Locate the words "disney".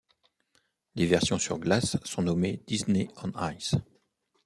2.65-3.07